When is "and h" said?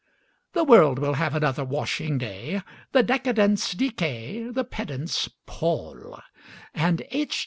6.73-7.39